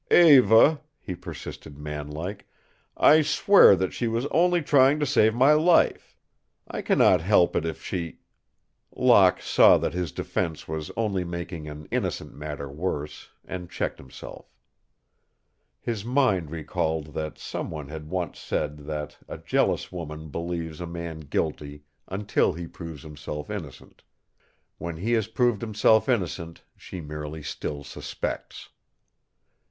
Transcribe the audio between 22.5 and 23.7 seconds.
he proves himself